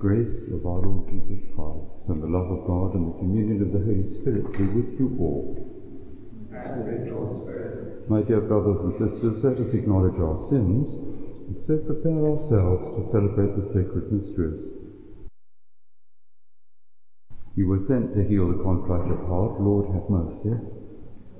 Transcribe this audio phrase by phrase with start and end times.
[0.00, 3.70] grace of our Lord Jesus Christ, and the love of God, and the communion of
[3.70, 5.44] the Holy Spirit be with you all.
[8.08, 13.12] My dear brothers and sisters, let us acknowledge our sins, and so prepare ourselves to
[13.12, 14.72] celebrate the sacred mysteries.
[17.54, 19.60] You were sent to heal the contrite of heart.
[19.60, 20.54] Lord, have mercy.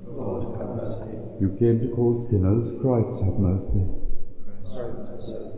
[0.05, 1.17] Lord, have mercy.
[1.41, 2.79] You came to call sinners.
[2.79, 3.87] Christ, have mercy.
[4.45, 5.50] Christ, have mercy.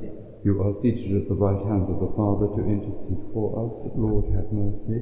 [0.43, 3.87] You are seated at the right hand of the Father to intercede for us.
[3.95, 4.99] Lord, have mercy.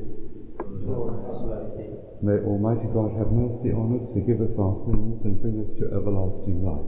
[0.86, 1.98] Lord, have mercy.
[2.22, 5.90] May Almighty God have mercy on us, forgive us our sins, and bring us to
[5.98, 6.86] everlasting life.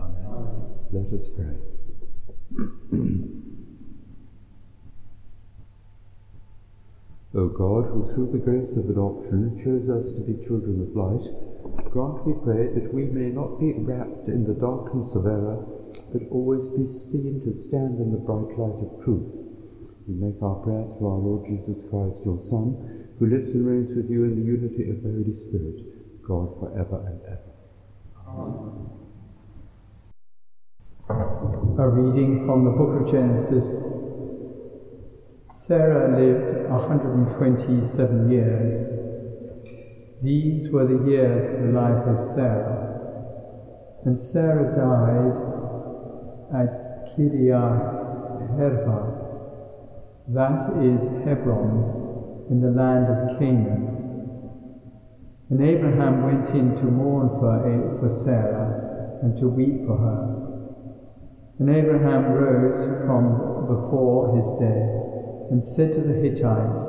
[0.00, 0.64] Amen.
[0.92, 1.56] Let us pray.
[7.32, 11.22] O God, who through the grace of adoption chose us to be children of light,
[11.92, 15.64] grant, we pray, that we may not be wrapped in the darkness of error,
[16.12, 19.34] but always be seen to stand in the bright light of truth.
[20.06, 23.94] We make our prayer through our Lord Jesus Christ, your Son, who lives and reigns
[23.94, 25.76] with you in the unity of the Holy Spirit,
[26.26, 27.50] God for ever and ever.
[28.26, 29.00] Amen.
[31.78, 33.66] A reading from the book of Genesis.
[35.54, 39.00] Sarah lived 127 years.
[40.22, 42.80] These were the years of the life of Sarah.
[44.04, 45.49] And Sarah died
[46.54, 48.98] at Kiriath-arba,
[50.28, 53.86] that is Hebron, in the land of Canaan.
[55.50, 60.30] And Abraham went in to mourn for, for Sarah and to weep for her.
[61.58, 64.88] And Abraham rose from before his dead
[65.50, 66.86] and said to the Hittites,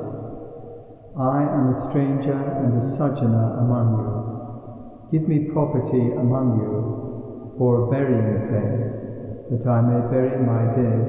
[1.18, 5.18] I am a stranger and a sojourner among you.
[5.18, 9.11] Give me property among you for a burying place,
[9.52, 11.04] that I may bury my dead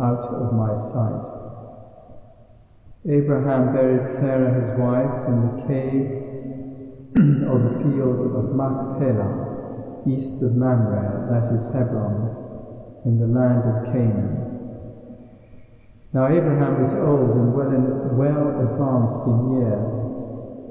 [0.00, 1.20] out of my sight.
[3.04, 6.08] Abraham buried Sarah his wife in the cave
[7.44, 13.92] of the field of Machpelah, east of Mamre, that is Hebron, in the land of
[13.92, 14.40] Canaan.
[16.14, 19.92] Now Abraham was old and well, in, well advanced in years,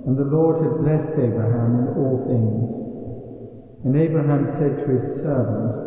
[0.07, 2.73] and the Lord had blessed Abraham in all things.
[3.85, 5.83] And Abraham said to his servant,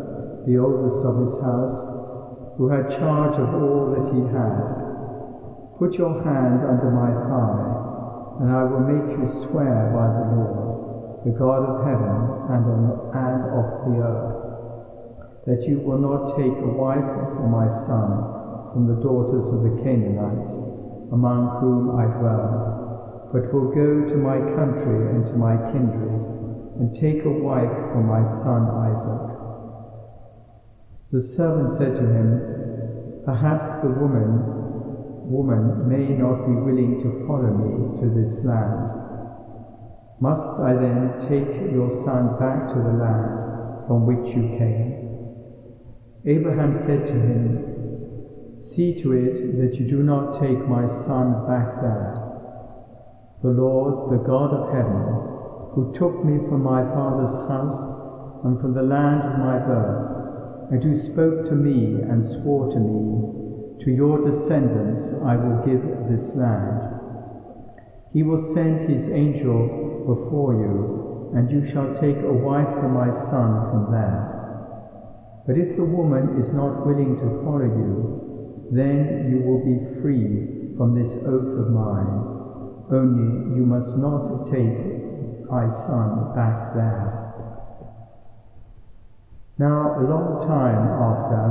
[0.47, 6.23] the oldest of his house, who had charge of all that he had, Put your
[6.23, 7.67] hand under my thigh,
[8.39, 12.15] and I will make you swear by the Lord, the God of heaven
[12.47, 14.39] and, of the earth,
[15.51, 19.83] that you will not take a wife for my son from the daughters of the
[19.83, 26.15] Canaanites, among whom I dwell, but will go to my country and to my kindred,
[26.79, 28.63] and take a wife for my son
[28.95, 29.36] Isaac.
[31.09, 34.57] The servant said to him, Perhaps the woman
[35.29, 38.91] woman may not be willing to follow me to this land.
[40.19, 44.91] Must I then take your son back to the land from which you came?
[46.25, 51.79] Abraham said to him, See to it that you do not take my son back
[51.79, 52.19] there.
[53.43, 58.73] The Lord, the God of heaven, who took me from my father's house and from
[58.73, 60.16] the land of my birth,
[60.71, 65.81] and who spoke to me and swore to me, to your descendants I will give
[66.09, 66.81] this land.
[68.13, 73.11] He will send his angel before you, and you shall take a wife for my
[73.11, 74.37] son from there.
[75.45, 80.75] But if the woman is not willing to follow you, then you will be free
[80.77, 82.37] from this oath of mine.
[82.91, 87.16] Only you must not take my son back there.
[89.59, 91.41] Now, a long time after,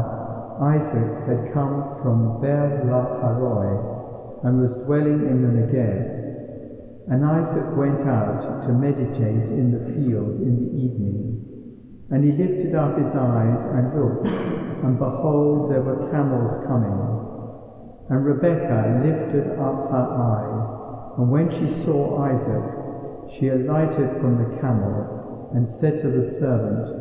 [0.62, 7.10] Isaac had come from Beer Lahai and was dwelling in the Negev.
[7.10, 11.42] And Isaac went out to meditate in the field in the evening.
[12.10, 14.28] And he lifted up his eyes and looked,
[14.84, 16.94] and behold, there were camels coming.
[18.08, 24.60] And Rebekah lifted up her eyes, and when she saw Isaac, she alighted from the
[24.60, 26.95] camel and said to the servant,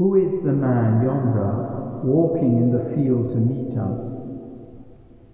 [0.00, 1.60] Who is the man yonder
[2.00, 4.24] walking in the field to meet us?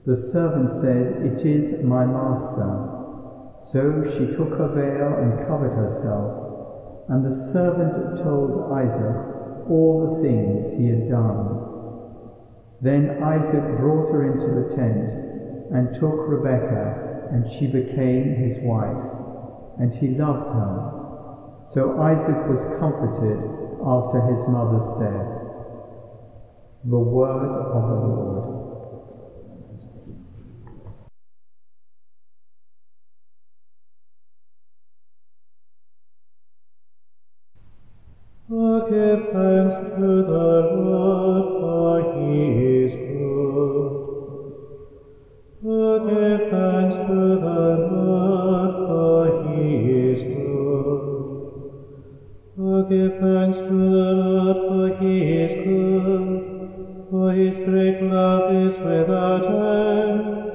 [0.05, 2.83] The servant said, It is my master.
[3.63, 6.35] So she took her veil and covered herself,
[7.07, 9.21] and the servant told Isaac
[9.69, 11.61] all the things he had done.
[12.81, 15.21] Then Isaac brought her into the tent
[15.71, 16.97] and took Rebekah,
[17.31, 19.15] and she became his wife,
[19.77, 20.89] and he loved her.
[21.67, 23.53] So Isaac was comforted
[23.87, 25.29] after his mother's death.
[26.85, 28.47] The word of the Lord.
[38.89, 42.99] Give thanks to the Lord, for he is
[52.89, 59.45] give thanks to the Lord, for he is good, for his great love is without
[59.45, 60.47] end.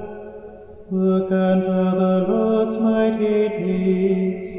[0.88, 4.50] Who can tell the Lord's mighty deeds?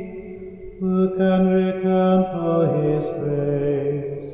[0.80, 4.28] Who can recount all his praise?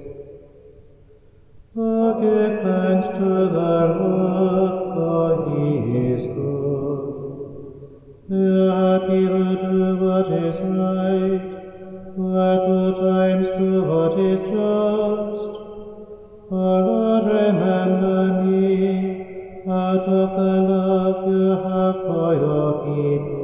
[1.77, 5.67] Oh, give thanks to the Lord, for he
[6.13, 7.19] is good.
[8.29, 11.48] They are happy who do what is right,
[12.19, 15.49] at all times do what is just.
[16.51, 23.39] O Lord, remember me out of the love you have for your people.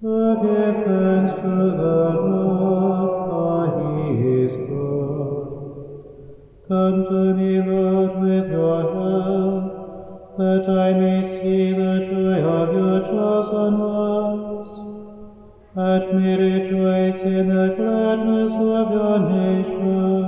[0.00, 3.98] Oh, give thanks to the Lord, for he
[4.42, 5.46] is good.
[6.68, 9.64] Come to me, Lord, with your help,
[10.38, 14.37] that I may see the joy of your chosen ones,
[15.80, 20.24] and me rejoice in the gladness of your nation,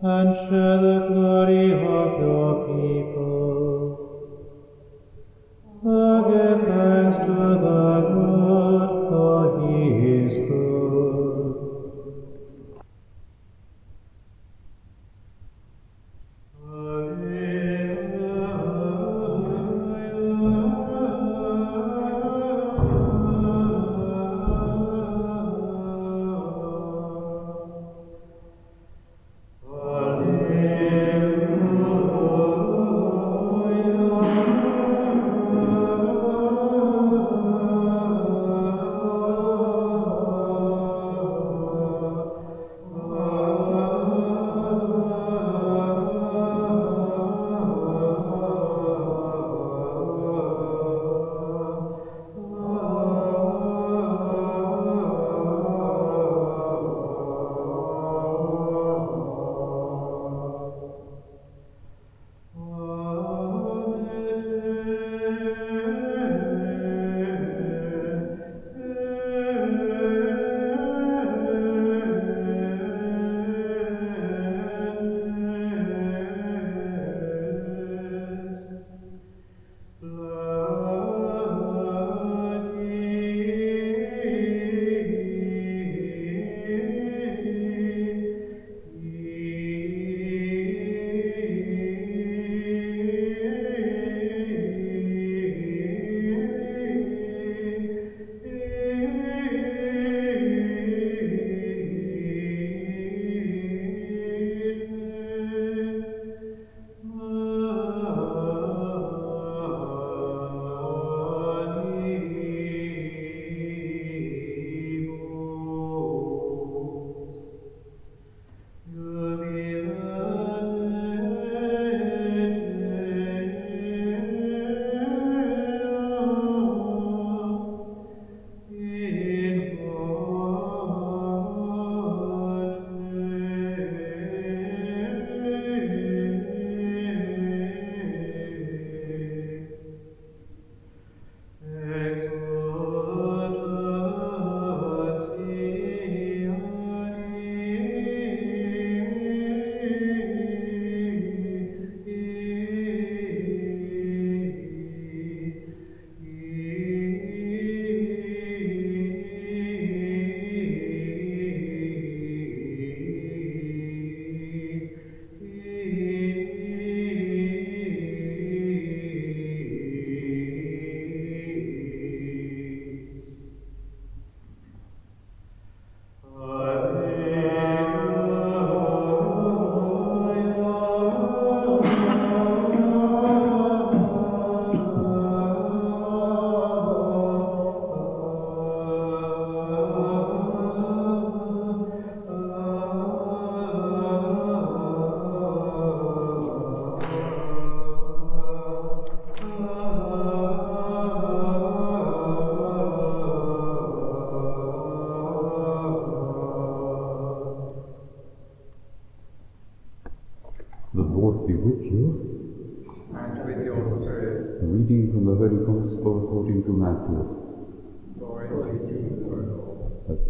[0.00, 1.97] and share the glory of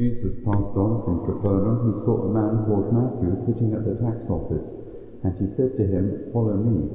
[0.09, 4.25] Jesus passed on from Capernaum, he saw a man called Matthew sitting at the tax
[4.33, 4.81] office,
[5.21, 6.89] and he said to him, Follow me.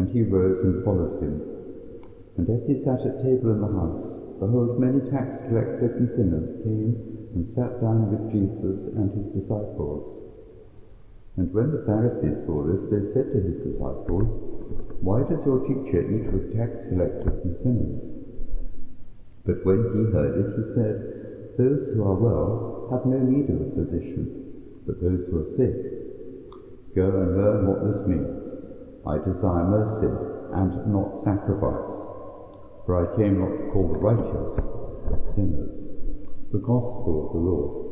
[0.00, 1.36] And he rose and followed him.
[2.40, 4.08] And as he sat at table in the house,
[4.40, 10.08] behold, many tax collectors and sinners came and sat down with Jesus and his disciples.
[11.36, 14.32] And when the Pharisees saw this, they said to his disciples,
[15.04, 18.00] Why does your teacher eat with tax collectors and sinners?
[19.44, 21.16] But when he heard it, he said,
[21.58, 24.52] Those who are well have no need of a physician,
[24.86, 25.72] but those who are sick.
[26.94, 28.44] Go and learn what this means.
[29.06, 30.06] I desire mercy
[30.52, 31.96] and not sacrifice.
[32.84, 34.60] For I came not to call the righteous,
[35.10, 35.96] but sinners.
[36.52, 37.86] The Gospel of the Lord.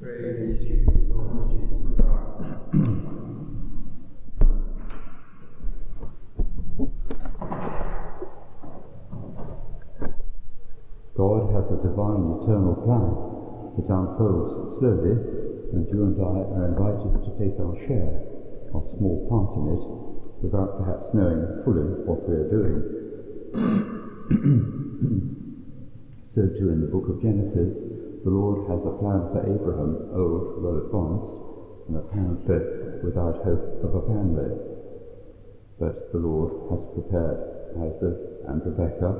[0.00, 3.10] Praise you, Lord Jesus Christ.
[11.14, 13.14] God has a divine eternal plan.
[13.78, 15.14] It unfolds slowly,
[15.70, 18.18] and you and I are invited to take our share,
[18.74, 19.84] our small part in it,
[20.42, 22.82] without perhaps knowing fully what we are doing.
[26.26, 27.78] so too in the book of Genesis,
[28.24, 31.38] the Lord has a plan for Abraham, old, well advanced,
[31.86, 32.58] and apparently
[33.06, 34.50] without hope of a family.
[35.78, 37.38] But the Lord has prepared
[37.78, 38.18] Isaac
[38.50, 39.14] and Rebekah,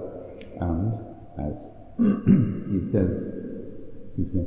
[0.59, 0.91] and
[1.39, 3.33] as he says,
[4.07, 4.45] excuse me,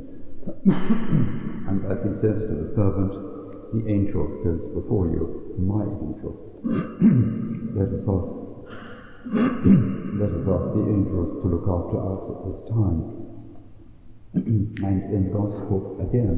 [1.68, 3.12] and as he says to the servant,
[3.72, 6.32] the angel goes before you, my angel.
[7.76, 8.32] let us ask,
[9.32, 13.00] let us ask the angels to look after us at this time.
[14.34, 16.36] and in Gospel again,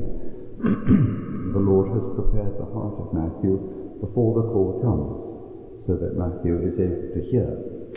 [1.52, 3.58] the Lord has prepared the heart of Matthew
[4.00, 7.50] before the call comes, so that Matthew is able to hear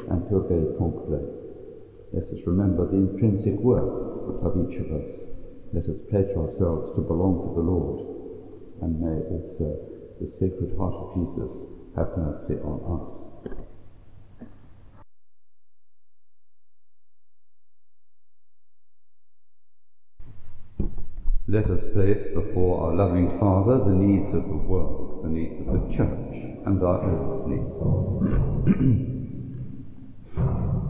[0.09, 1.42] and to obey promptly.
[2.13, 5.31] Let us remember the intrinsic worth of each of us.
[5.73, 8.05] Let us pledge ourselves to belong to the Lord.
[8.83, 9.73] And may uh,
[10.21, 11.65] the Sacred Heart of Jesus
[11.95, 13.31] have mercy on us.
[21.47, 25.65] Let us place before our loving Father the needs of the world, the needs of
[25.65, 26.35] the church,
[26.67, 29.09] and our own needs.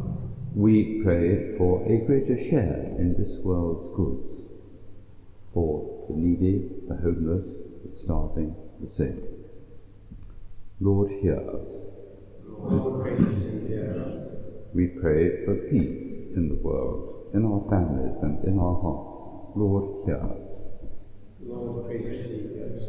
[0.56, 4.50] we pray for a greater share in this world's goods,
[5.52, 9.16] for the needy, the homeless, the starving, the sick.
[10.80, 11.86] Lord, hear us.
[12.48, 13.08] Lord,
[13.68, 14.70] hear us.
[14.74, 19.24] We pray for peace in the world, in our families, and in our hearts.
[19.56, 20.70] Lord, hear us.
[21.42, 22.84] Lord, hear us.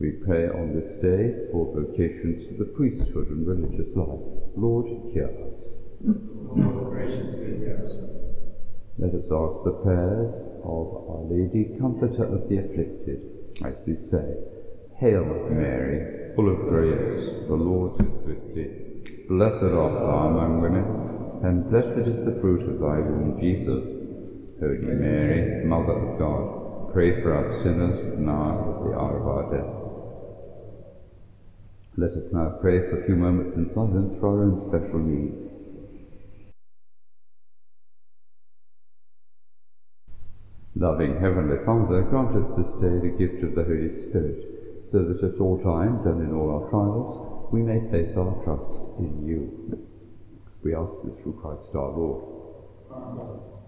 [0.00, 4.18] We pray on this day for vocations to the priesthood and religious life.
[4.56, 5.78] Lord, hear us.
[6.02, 6.14] Let
[9.14, 10.32] us ask the prayers
[10.64, 13.20] of Our Lady, Comforter of the afflicted,
[13.62, 14.34] as we say,
[14.96, 19.26] Hail Mary, full of grace, the Lord is with thee.
[19.28, 20.84] Blessed art thou among women,
[21.44, 23.84] and blessed is the fruit of thy womb, Jesus.
[24.58, 29.26] Holy Mary, Mother of God, pray for us sinners now and at the hour of
[29.28, 29.74] our death.
[31.98, 35.59] Let us now pray for a few moments in silence for our own special needs.
[40.76, 45.22] Loving Heavenly Father, grant us this day the gift of the Holy Spirit, so that
[45.24, 49.78] at all times and in all our trials we may place our trust in you.
[50.62, 52.22] We ask this through Christ our Lord.
[53.18, 53.59] Yes,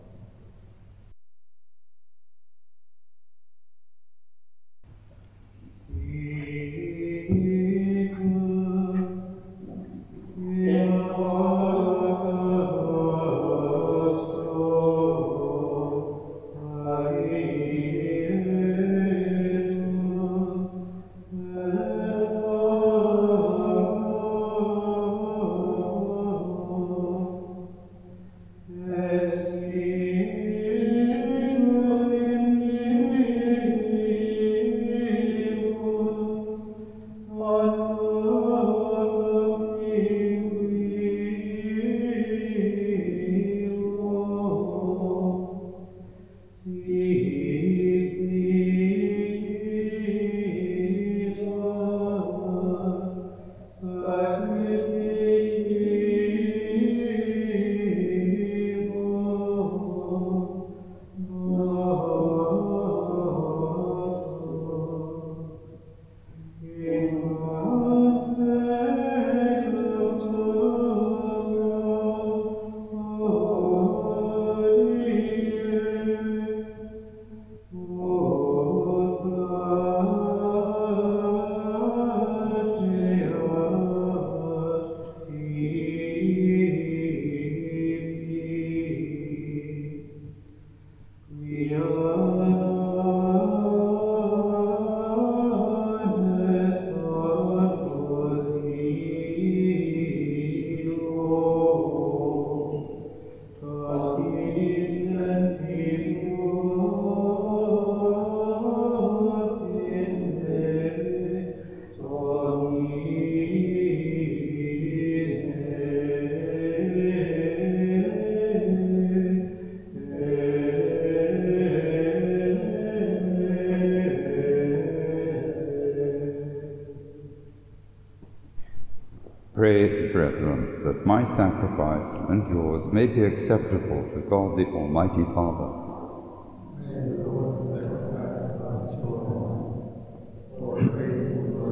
[132.02, 135.78] sacrifice and yours may be acceptable to God the Almighty Father.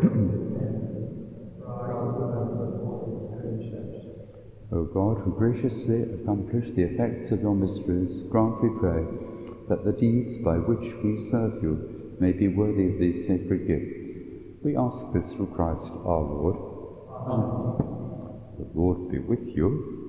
[4.72, 9.04] O God, who graciously accomplish the effects of your mysteries, grant, we pray,
[9.68, 14.16] that the deeds by which we serve you may be worthy of these sacred gifts.
[14.62, 16.56] We ask this through Christ our Lord.
[17.26, 17.90] Amen.
[18.60, 19.99] The Lord be with you.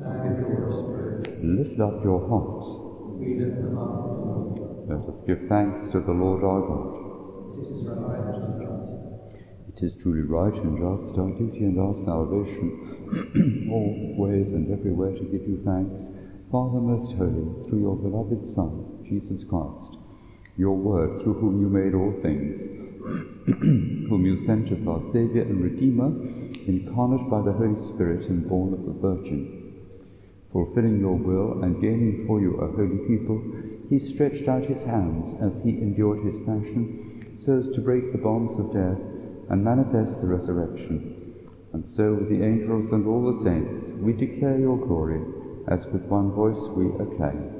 [0.00, 2.66] Lift up your hearts.
[4.88, 6.96] Let us give thanks to the Lord our God.
[9.68, 15.24] It is truly right and just, our duty and our salvation, always and everywhere to
[15.24, 16.04] give you thanks,
[16.50, 19.98] Father most holy, through your beloved Son, Jesus Christ,
[20.56, 22.58] your Word, through whom you made all things,
[24.08, 26.10] whom you sent as our Saviour and Redeemer,
[26.66, 29.59] incarnate by the Holy Spirit and born of the Virgin.
[30.52, 33.40] Fulfilling your will and gaining for you a holy people,
[33.88, 38.18] he stretched out his hands as he endured his passion, so as to break the
[38.18, 39.00] bonds of death
[39.48, 41.16] and manifest the resurrection.
[41.72, 45.22] And so, with the angels and all the saints, we declare your glory,
[45.68, 47.59] as with one voice we acclaim.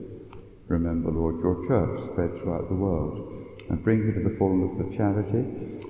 [0.71, 3.27] Remember, Lord, your church spread throughout the world,
[3.69, 5.43] and bring her to the fullness of charity,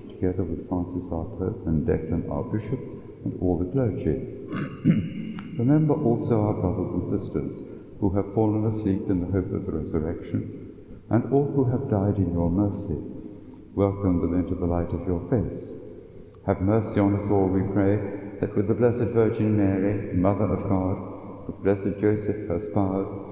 [0.09, 2.79] together with Francis our Pope and Declan our Bishop,
[3.23, 4.41] and all the clergy.
[5.61, 7.61] Remember also our brothers and sisters
[7.99, 10.73] who have fallen asleep in the hope of the resurrection,
[11.11, 12.97] and all who have died in your mercy.
[13.75, 15.77] Welcome them into the light of your face.
[16.47, 18.01] Have mercy on us all, we pray,
[18.41, 23.31] that with the Blessed Virgin Mary, Mother of God, with blessed Joseph, her spouse,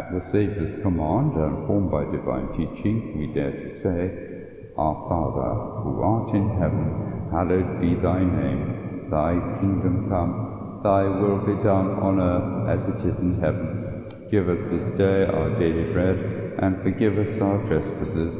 [0.00, 5.50] At the Saviour's command and formed by divine teaching, we dare to say, Our Father,
[5.82, 9.10] who art in heaven, hallowed be thy name.
[9.10, 14.28] Thy kingdom come, thy will be done on earth as it is in heaven.
[14.30, 16.16] Give us this day our daily bread,
[16.62, 18.32] and forgive us our trespasses,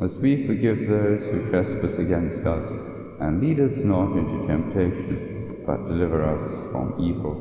[0.00, 2.70] as we forgive those who trespass against us.
[3.18, 7.34] And lead us not into temptation, but deliver us from evil.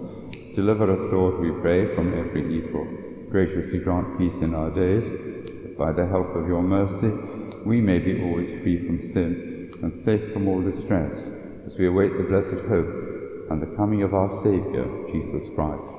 [0.55, 5.77] Deliver us, Lord, we pray, from every evil graciously grant peace in our days, that
[5.77, 7.11] by the help of your mercy
[7.65, 11.31] we may be always free from sin and safe from all distress,
[11.65, 12.89] as we await the blessed hope
[13.51, 15.93] and the coming of our Saviour, Jesus Christ.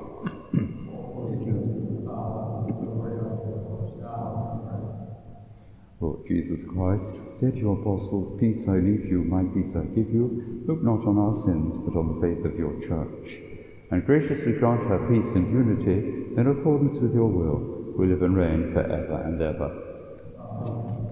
[5.99, 10.09] Lord Jesus Christ, said to your apostles, Peace I leave you, my peace I give
[10.09, 13.50] you, look not on our sins, but on the faith of your church
[13.91, 18.35] and graciously grant her peace and unity in accordance with your will, who live and
[18.35, 19.69] reign for ever and ever.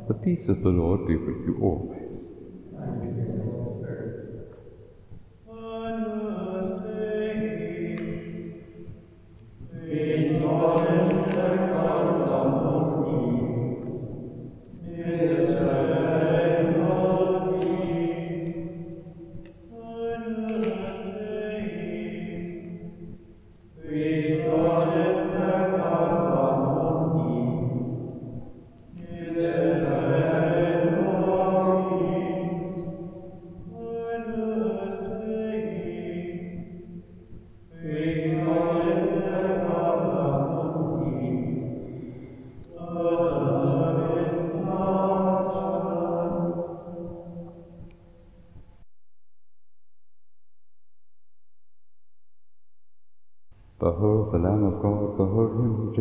[0.07, 2.31] The peace of the Lord be with you always.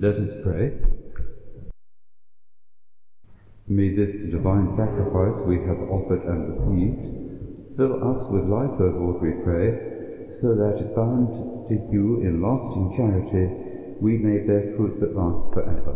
[0.00, 0.78] Let us pray.
[3.66, 7.18] May this divine sacrifice we have offered and received
[7.76, 11.30] fill us with life, O Lord, we pray, so that, bound
[11.68, 13.46] to you in lasting charity,
[14.00, 15.94] we may bear fruit that lasts forever.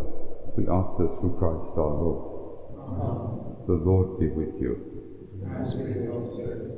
[0.55, 2.19] We ask this through Christ our Lord.
[2.75, 3.67] Amen.
[3.67, 4.79] The Lord be with you.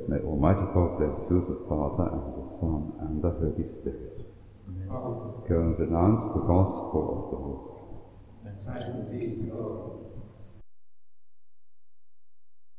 [0.08, 4.15] May Almighty God bless you, the Father, and the Son, and the Holy Spirit.
[4.88, 7.76] Go and announce the gospel of the Lord.